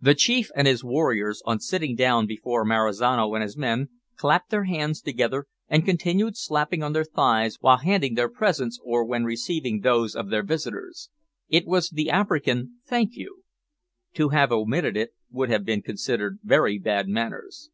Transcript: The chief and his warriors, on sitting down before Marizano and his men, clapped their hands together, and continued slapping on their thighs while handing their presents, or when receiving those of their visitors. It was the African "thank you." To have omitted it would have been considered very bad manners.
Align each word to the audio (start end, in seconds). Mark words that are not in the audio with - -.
The 0.00 0.14
chief 0.14 0.48
and 0.54 0.68
his 0.68 0.84
warriors, 0.84 1.42
on 1.44 1.58
sitting 1.58 1.96
down 1.96 2.28
before 2.28 2.64
Marizano 2.64 3.34
and 3.34 3.42
his 3.42 3.56
men, 3.56 3.88
clapped 4.14 4.50
their 4.50 4.62
hands 4.62 5.00
together, 5.00 5.46
and 5.66 5.84
continued 5.84 6.36
slapping 6.36 6.84
on 6.84 6.92
their 6.92 7.02
thighs 7.02 7.56
while 7.60 7.78
handing 7.78 8.14
their 8.14 8.28
presents, 8.28 8.78
or 8.84 9.04
when 9.04 9.24
receiving 9.24 9.80
those 9.80 10.14
of 10.14 10.30
their 10.30 10.44
visitors. 10.44 11.10
It 11.48 11.66
was 11.66 11.88
the 11.90 12.10
African 12.10 12.76
"thank 12.86 13.16
you." 13.16 13.42
To 14.14 14.28
have 14.28 14.52
omitted 14.52 14.96
it 14.96 15.14
would 15.32 15.50
have 15.50 15.64
been 15.64 15.82
considered 15.82 16.38
very 16.44 16.78
bad 16.78 17.08
manners. 17.08 17.70